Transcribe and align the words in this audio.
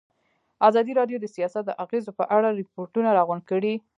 ازادي 0.67 0.93
راډیو 0.99 1.17
د 1.21 1.25
سیاست 1.35 1.63
د 1.65 1.71
اغېزو 1.83 2.11
په 2.19 2.23
اړه 2.35 2.49
ریپوټونه 2.59 3.09
راغونډ 3.17 3.43
کړي. 3.51 3.73